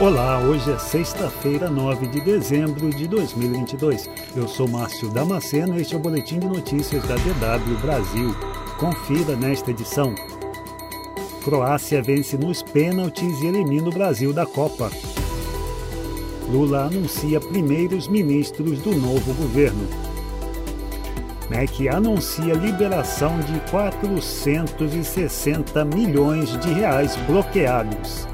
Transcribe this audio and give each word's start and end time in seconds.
Olá, 0.00 0.40
hoje 0.40 0.72
é 0.72 0.78
sexta-feira, 0.78 1.68
9 1.68 2.06
de 2.06 2.22
dezembro 2.22 2.88
de 2.88 3.06
2022. 3.06 4.08
Eu 4.34 4.48
sou 4.48 4.66
Márcio 4.66 5.10
Damasceno 5.10 5.76
e 5.76 5.82
este 5.82 5.92
é 5.92 5.98
o 5.98 6.00
Boletim 6.00 6.38
de 6.38 6.46
Notícias 6.46 7.06
da 7.06 7.16
DW 7.16 7.76
Brasil. 7.82 8.34
Confira 8.78 9.36
nesta 9.36 9.70
edição. 9.70 10.14
Croácia 11.44 12.00
vence 12.00 12.38
nos 12.38 12.62
pênaltis 12.62 13.42
e 13.42 13.48
elimina 13.48 13.90
o 13.90 13.92
Brasil 13.92 14.32
da 14.32 14.46
Copa. 14.46 14.90
Lula 16.48 16.86
anuncia 16.86 17.38
primeiros 17.38 18.08
ministros 18.08 18.80
do 18.80 18.96
novo 18.96 19.34
governo. 19.34 19.86
MEC 21.50 21.90
anuncia 21.90 22.54
liberação 22.54 23.38
de 23.40 23.60
460 23.70 25.84
milhões 25.84 26.58
de 26.58 26.72
reais 26.72 27.14
bloqueados. 27.26 28.30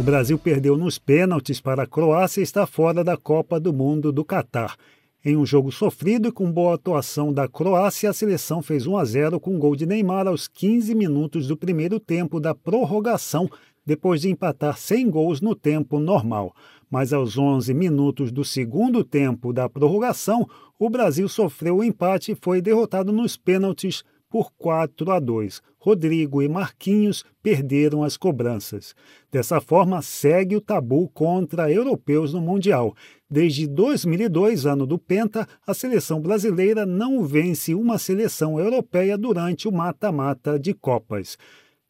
O 0.00 0.02
Brasil 0.02 0.38
perdeu 0.38 0.78
nos 0.78 0.98
pênaltis 0.98 1.60
para 1.60 1.82
a 1.82 1.86
Croácia 1.86 2.40
e 2.40 2.42
está 2.42 2.66
fora 2.66 3.04
da 3.04 3.18
Copa 3.18 3.60
do 3.60 3.70
Mundo 3.70 4.10
do 4.10 4.24
Catar. 4.24 4.74
Em 5.22 5.36
um 5.36 5.44
jogo 5.44 5.70
sofrido 5.70 6.26
e 6.26 6.32
com 6.32 6.50
boa 6.50 6.76
atuação 6.76 7.30
da 7.30 7.46
Croácia, 7.46 8.08
a 8.08 8.12
seleção 8.14 8.62
fez 8.62 8.86
1 8.86 8.96
a 8.96 9.04
0 9.04 9.38
com 9.38 9.54
um 9.54 9.58
gol 9.58 9.76
de 9.76 9.84
Neymar 9.84 10.26
aos 10.26 10.48
15 10.48 10.94
minutos 10.94 11.46
do 11.46 11.54
primeiro 11.54 12.00
tempo 12.00 12.40
da 12.40 12.54
prorrogação, 12.54 13.46
depois 13.84 14.22
de 14.22 14.30
empatar 14.30 14.78
sem 14.78 15.10
gols 15.10 15.42
no 15.42 15.54
tempo 15.54 16.00
normal. 16.00 16.54
Mas 16.90 17.12
aos 17.12 17.36
11 17.36 17.74
minutos 17.74 18.32
do 18.32 18.42
segundo 18.42 19.04
tempo 19.04 19.52
da 19.52 19.68
prorrogação, 19.68 20.48
o 20.78 20.88
Brasil 20.88 21.28
sofreu 21.28 21.76
o 21.76 21.84
empate 21.84 22.32
e 22.32 22.38
foi 22.40 22.62
derrotado 22.62 23.12
nos 23.12 23.36
pênaltis 23.36 24.02
por 24.30 24.52
4 24.52 25.10
a 25.10 25.18
2. 25.18 25.60
Rodrigo 25.78 26.40
e 26.40 26.48
Marquinhos 26.48 27.24
perderam 27.42 28.04
as 28.04 28.16
cobranças. 28.16 28.94
Dessa 29.30 29.60
forma, 29.60 30.00
segue 30.00 30.54
o 30.54 30.60
tabu 30.60 31.08
contra 31.08 31.70
europeus 31.70 32.32
no 32.32 32.40
Mundial. 32.40 32.94
Desde 33.28 33.66
2002, 33.66 34.66
ano 34.66 34.86
do 34.86 34.98
Penta, 34.98 35.48
a 35.66 35.74
seleção 35.74 36.20
brasileira 36.20 36.86
não 36.86 37.24
vence 37.24 37.74
uma 37.74 37.98
seleção 37.98 38.60
europeia 38.60 39.18
durante 39.18 39.66
o 39.66 39.72
mata-mata 39.72 40.58
de 40.58 40.72
Copas. 40.72 41.36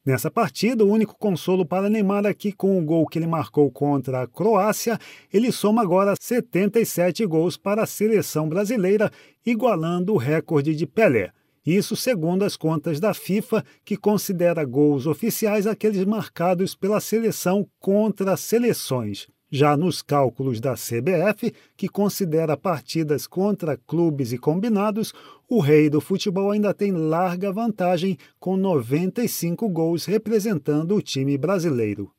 Nessa 0.04 0.30
partida, 0.30 0.82
o 0.82 0.90
único 0.90 1.14
consolo 1.18 1.66
para 1.66 1.90
Neymar 1.90 2.24
é 2.24 2.32
que, 2.32 2.52
com 2.52 2.78
o 2.78 2.84
gol 2.84 3.06
que 3.06 3.18
ele 3.18 3.26
marcou 3.26 3.70
contra 3.70 4.22
a 4.22 4.26
Croácia, 4.26 4.98
ele 5.32 5.52
soma 5.52 5.82
agora 5.82 6.14
77 6.18 7.26
gols 7.26 7.58
para 7.58 7.82
a 7.82 7.86
seleção 7.86 8.48
brasileira, 8.48 9.10
igualando 9.44 10.14
o 10.14 10.16
recorde 10.16 10.74
de 10.74 10.86
Pelé. 10.86 11.32
Isso 11.64 11.94
segundo 11.94 12.42
as 12.42 12.56
contas 12.56 12.98
da 12.98 13.12
FIFA, 13.12 13.64
que 13.84 13.96
considera 13.96 14.64
gols 14.64 15.06
oficiais 15.06 15.66
aqueles 15.66 16.04
marcados 16.04 16.74
pela 16.74 17.00
seleção 17.00 17.68
contra 17.78 18.36
seleções. 18.36 19.28
Já 19.52 19.76
nos 19.76 20.00
cálculos 20.00 20.60
da 20.60 20.74
CBF, 20.74 21.52
que 21.76 21.88
considera 21.88 22.56
partidas 22.56 23.26
contra 23.26 23.76
clubes 23.76 24.32
e 24.32 24.38
combinados, 24.38 25.12
o 25.48 25.58
rei 25.58 25.90
do 25.90 26.00
futebol 26.00 26.52
ainda 26.52 26.72
tem 26.72 26.92
larga 26.92 27.52
vantagem, 27.52 28.16
com 28.38 28.56
95 28.56 29.68
gols 29.68 30.04
representando 30.04 30.94
o 30.94 31.02
time 31.02 31.36
brasileiro. 31.36 32.12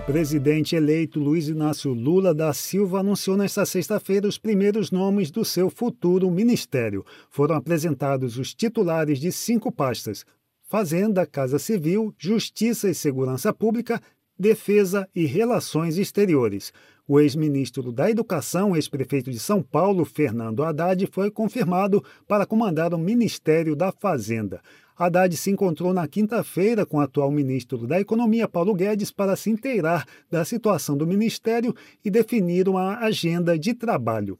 O 0.00 0.12
presidente 0.12 0.74
eleito 0.74 1.20
Luiz 1.20 1.46
Inácio 1.46 1.92
Lula 1.92 2.34
da 2.34 2.54
Silva 2.54 3.00
anunciou 3.00 3.36
nesta 3.36 3.66
sexta-feira 3.66 4.26
os 4.26 4.38
primeiros 4.38 4.90
nomes 4.90 5.30
do 5.30 5.44
seu 5.44 5.68
futuro 5.68 6.30
ministério. 6.30 7.04
Foram 7.28 7.54
apresentados 7.54 8.38
os 8.38 8.54
titulares 8.54 9.20
de 9.20 9.30
cinco 9.30 9.70
pastas: 9.70 10.24
Fazenda, 10.62 11.26
Casa 11.26 11.58
Civil, 11.58 12.14
Justiça 12.18 12.88
e 12.88 12.94
Segurança 12.94 13.52
Pública, 13.52 14.00
Defesa 14.38 15.06
e 15.14 15.26
Relações 15.26 15.98
Exteriores. 15.98 16.72
O 17.06 17.20
ex-ministro 17.20 17.92
da 17.92 18.10
Educação, 18.10 18.74
ex-prefeito 18.74 19.30
de 19.30 19.38
São 19.38 19.62
Paulo, 19.62 20.06
Fernando 20.06 20.64
Haddad, 20.64 21.06
foi 21.12 21.30
confirmado 21.30 22.02
para 22.26 22.46
comandar 22.46 22.94
o 22.94 22.98
Ministério 22.98 23.76
da 23.76 23.92
Fazenda. 23.92 24.62
Haddad 25.00 25.34
se 25.34 25.50
encontrou 25.50 25.94
na 25.94 26.06
quinta-feira 26.06 26.84
com 26.84 26.98
o 26.98 27.00
atual 27.00 27.30
ministro 27.30 27.86
da 27.86 27.98
Economia, 27.98 28.46
Paulo 28.46 28.74
Guedes, 28.74 29.10
para 29.10 29.34
se 29.34 29.48
inteirar 29.48 30.04
da 30.30 30.44
situação 30.44 30.94
do 30.94 31.06
ministério 31.06 31.74
e 32.04 32.10
definir 32.10 32.68
uma 32.68 32.98
agenda 32.98 33.58
de 33.58 33.72
trabalho. 33.72 34.38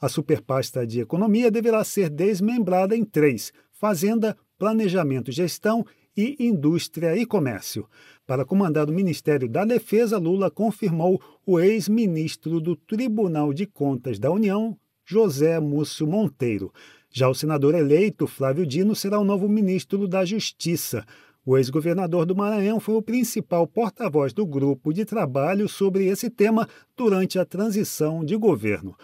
A 0.00 0.08
superpasta 0.08 0.86
de 0.86 1.00
economia 1.00 1.50
deverá 1.50 1.82
ser 1.82 2.08
desmembrada 2.08 2.96
em 2.96 3.04
três: 3.04 3.52
Fazenda, 3.72 4.36
Planejamento 4.56 5.32
e 5.32 5.34
Gestão 5.34 5.84
e 6.16 6.36
Indústria 6.38 7.16
e 7.16 7.26
Comércio. 7.26 7.88
Para 8.24 8.44
comandar 8.44 8.88
o 8.88 8.92
Ministério 8.92 9.48
da 9.48 9.64
Defesa, 9.64 10.18
Lula 10.18 10.52
confirmou 10.52 11.20
o 11.44 11.58
ex-ministro 11.58 12.60
do 12.60 12.76
Tribunal 12.76 13.52
de 13.52 13.66
Contas 13.66 14.20
da 14.20 14.30
União, 14.30 14.78
José 15.04 15.58
Múcio 15.58 16.06
Monteiro. 16.06 16.72
Já 17.10 17.28
o 17.28 17.34
senador 17.34 17.74
eleito, 17.74 18.26
Flávio 18.26 18.66
Dino, 18.66 18.94
será 18.94 19.18
o 19.18 19.24
novo 19.24 19.48
ministro 19.48 20.06
da 20.06 20.24
Justiça. 20.24 21.04
O 21.44 21.56
ex-governador 21.56 22.26
do 22.26 22.34
Maranhão 22.34 22.80
foi 22.80 22.96
o 22.96 23.02
principal 23.02 23.66
porta-voz 23.66 24.32
do 24.32 24.44
grupo 24.44 24.92
de 24.92 25.04
trabalho 25.04 25.68
sobre 25.68 26.06
esse 26.06 26.28
tema 26.28 26.68
durante 26.96 27.38
a 27.38 27.44
transição 27.44 28.24
de 28.24 28.36
governo. 28.36 28.96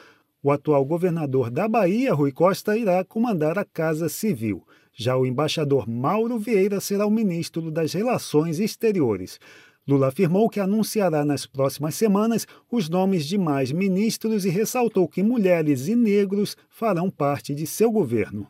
O 0.43 0.51
atual 0.51 0.85
governador 0.85 1.51
da 1.51 1.69
Bahia, 1.69 2.13
Rui 2.13 2.33
Costa, 2.33 2.77
irá 2.77 3.05
comandar 3.05 3.57
a 3.59 3.65
Casa 3.65 4.09
Civil. 4.09 4.67
Já 4.93 5.17
o 5.17 5.25
embaixador 5.25 5.89
Mauro 5.89 6.37
Vieira 6.37 6.81
será 6.81 7.07
o 7.07 7.11
ministro 7.11 7.71
das 7.71 7.93
Relações 7.93 8.59
Exteriores. 8.59 9.39
Lula 9.87 10.09
afirmou 10.09 10.49
que 10.49 10.61
anunciará 10.61 11.25
nas 11.25 11.45
próximas 11.45 11.97
semanas 11.97 12.47
os 12.71 12.89
nomes 12.89 13.27
de 13.27 13.37
mais 13.37 13.73
ministros 13.73 14.45
e 14.45 14.49
ressaltou 14.49 15.09
que 15.09 15.23
mulheres 15.23 15.89
e 15.89 15.97
negros 15.97 16.57
farão 16.69 17.11
parte 17.11 17.53
de 17.55 17.67
seu 17.67 17.91
governo. 17.91 18.47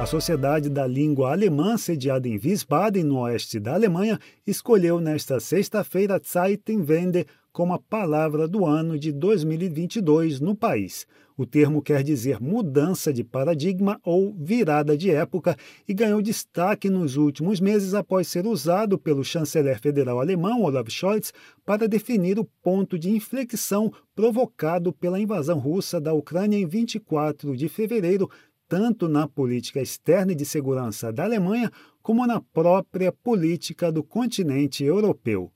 A 0.00 0.06
Sociedade 0.06 0.70
da 0.70 0.86
Língua 0.86 1.32
Alemã, 1.32 1.76
sediada 1.76 2.26
em 2.26 2.40
Wiesbaden, 2.42 3.04
no 3.04 3.18
oeste 3.18 3.60
da 3.60 3.74
Alemanha, 3.74 4.18
escolheu 4.46 4.98
nesta 4.98 5.38
sexta-feira 5.38 6.18
Zeitenwende 6.26 7.26
como 7.52 7.74
a 7.74 7.78
palavra 7.78 8.48
do 8.48 8.64
ano 8.64 8.98
de 8.98 9.12
2022 9.12 10.40
no 10.40 10.56
país. 10.56 11.06
O 11.36 11.44
termo 11.44 11.82
quer 11.82 12.02
dizer 12.02 12.40
mudança 12.40 13.12
de 13.12 13.24
paradigma 13.24 14.00
ou 14.02 14.34
virada 14.38 14.96
de 14.96 15.10
época 15.10 15.56
e 15.88 15.94
ganhou 15.94 16.20
destaque 16.20 16.90
nos 16.90 17.16
últimos 17.16 17.60
meses 17.60 17.94
após 17.94 18.28
ser 18.28 18.46
usado 18.46 18.98
pelo 18.98 19.24
chanceler 19.24 19.80
federal 19.80 20.20
alemão 20.20 20.62
Olaf 20.62 20.88
Scholz 20.90 21.32
para 21.64 21.88
definir 21.88 22.38
o 22.38 22.44
ponto 22.62 22.98
de 22.98 23.10
inflexão 23.10 23.92
provocado 24.14 24.92
pela 24.92 25.18
invasão 25.18 25.58
russa 25.58 25.98
da 25.98 26.12
Ucrânia 26.12 26.58
em 26.58 26.66
24 26.66 27.56
de 27.56 27.68
fevereiro, 27.68 28.30
tanto 28.70 29.08
na 29.08 29.26
política 29.26 29.80
externa 29.80 30.30
e 30.30 30.34
de 30.36 30.44
segurança 30.46 31.12
da 31.12 31.24
Alemanha 31.24 31.72
como 32.00 32.24
na 32.24 32.40
própria 32.40 33.10
política 33.10 33.90
do 33.90 34.04
continente 34.04 34.84
europeu. 34.84 35.52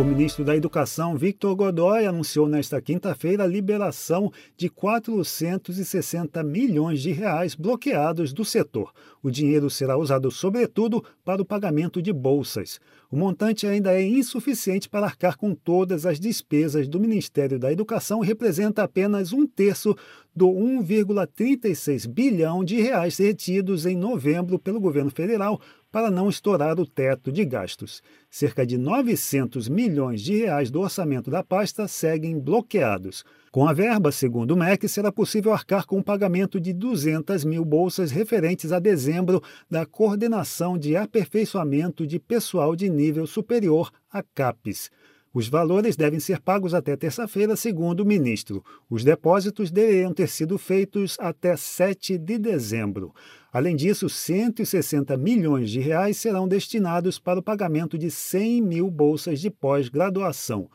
O 0.00 0.02
ministro 0.02 0.42
da 0.42 0.56
Educação, 0.56 1.14
Victor 1.14 1.54
Godoy, 1.54 2.06
anunciou 2.06 2.48
nesta 2.48 2.80
quinta-feira 2.80 3.44
a 3.44 3.46
liberação 3.46 4.32
de 4.56 4.70
460 4.70 6.42
milhões 6.42 7.02
de 7.02 7.12
reais 7.12 7.54
bloqueados 7.54 8.32
do 8.32 8.42
setor. 8.42 8.94
O 9.22 9.30
dinheiro 9.30 9.68
será 9.68 9.98
usado, 9.98 10.30
sobretudo, 10.30 11.04
para 11.22 11.42
o 11.42 11.44
pagamento 11.44 12.00
de 12.00 12.14
bolsas. 12.14 12.80
O 13.10 13.16
montante 13.16 13.66
ainda 13.66 13.92
é 13.92 14.02
insuficiente 14.02 14.88
para 14.88 15.04
arcar 15.04 15.36
com 15.36 15.54
todas 15.54 16.06
as 16.06 16.18
despesas 16.18 16.88
do 16.88 16.98
Ministério 16.98 17.58
da 17.58 17.70
Educação 17.70 18.24
e 18.24 18.26
representa 18.26 18.82
apenas 18.82 19.34
um 19.34 19.46
terço 19.46 19.94
do 20.34 20.46
1,36 20.46 22.08
bilhão 22.08 22.64
de 22.64 22.80
reais 22.80 23.18
retidos 23.18 23.84
em 23.84 23.96
novembro 23.96 24.58
pelo 24.58 24.80
governo 24.80 25.10
federal 25.10 25.60
para 25.90 26.10
não 26.10 26.28
estourar 26.28 26.78
o 26.78 26.86
teto 26.86 27.32
de 27.32 27.44
gastos. 27.44 28.02
Cerca 28.30 28.64
de 28.64 28.78
900 28.78 29.68
milhões 29.68 30.22
de 30.22 30.36
reais 30.36 30.70
do 30.70 30.80
orçamento 30.80 31.30
da 31.30 31.42
pasta 31.42 31.88
seguem 31.88 32.38
bloqueados. 32.38 33.24
Com 33.50 33.66
a 33.66 33.72
verba, 33.72 34.12
segundo 34.12 34.52
o 34.52 34.56
MEC, 34.56 34.88
será 34.88 35.10
possível 35.10 35.52
arcar 35.52 35.84
com 35.84 35.98
o 35.98 36.04
pagamento 36.04 36.60
de 36.60 36.72
200 36.72 37.44
mil 37.44 37.64
bolsas 37.64 38.10
referentes 38.10 38.70
a 38.70 38.78
dezembro 38.78 39.42
da 39.68 39.84
Coordenação 39.84 40.78
de 40.78 40.96
Aperfeiçoamento 40.96 42.06
de 42.06 42.20
Pessoal 42.20 42.76
de 42.76 42.88
Nível 42.88 43.26
Superior, 43.26 43.90
a 44.12 44.22
CAPES. 44.22 44.90
Os 45.32 45.48
valores 45.48 45.96
devem 45.96 46.18
ser 46.18 46.40
pagos 46.40 46.74
até 46.74 46.96
terça-feira, 46.96 47.54
segundo 47.54 48.00
o 48.00 48.06
ministro. 48.06 48.64
Os 48.90 49.04
depósitos 49.04 49.70
deveriam 49.70 50.12
ter 50.12 50.28
sido 50.28 50.58
feitos 50.58 51.16
até 51.20 51.56
7 51.56 52.18
de 52.18 52.36
dezembro. 52.36 53.14
Além 53.52 53.76
disso, 53.76 54.08
160 54.08 55.16
milhões 55.16 55.70
de 55.70 55.78
reais 55.78 56.16
serão 56.16 56.48
destinados 56.48 57.20
para 57.20 57.38
o 57.38 57.42
pagamento 57.42 57.96
de 57.96 58.10
100 58.10 58.60
mil 58.60 58.90
bolsas 58.90 59.40
de 59.40 59.50
pós-graduação. 59.50 60.68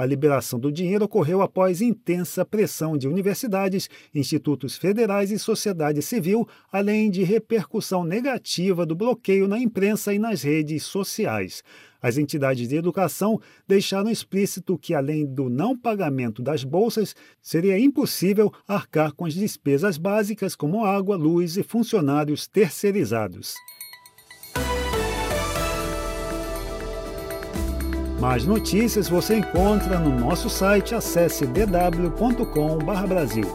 A 0.00 0.06
liberação 0.06 0.58
do 0.58 0.72
dinheiro 0.72 1.04
ocorreu 1.04 1.42
após 1.42 1.82
intensa 1.82 2.42
pressão 2.42 2.96
de 2.96 3.06
universidades, 3.06 3.86
institutos 4.14 4.78
federais 4.78 5.30
e 5.30 5.38
sociedade 5.38 6.00
civil, 6.00 6.48
além 6.72 7.10
de 7.10 7.22
repercussão 7.22 8.02
negativa 8.02 8.86
do 8.86 8.94
bloqueio 8.94 9.46
na 9.46 9.58
imprensa 9.58 10.14
e 10.14 10.18
nas 10.18 10.42
redes 10.42 10.84
sociais. 10.84 11.62
As 12.00 12.16
entidades 12.16 12.66
de 12.66 12.76
educação 12.76 13.38
deixaram 13.68 14.08
explícito 14.08 14.78
que, 14.78 14.94
além 14.94 15.26
do 15.26 15.50
não 15.50 15.76
pagamento 15.76 16.40
das 16.40 16.64
bolsas, 16.64 17.14
seria 17.42 17.78
impossível 17.78 18.50
arcar 18.66 19.12
com 19.12 19.26
as 19.26 19.34
despesas 19.34 19.98
básicas 19.98 20.56
como 20.56 20.82
água, 20.82 21.14
luz 21.14 21.58
e 21.58 21.62
funcionários 21.62 22.48
terceirizados. 22.48 23.52
Mais 28.20 28.44
notícias 28.44 29.08
você 29.08 29.38
encontra 29.38 29.98
no 29.98 30.16
nosso 30.16 30.48
site. 30.50 30.94
Acesse 30.94 31.46
dw.com/brasil. 31.46 33.50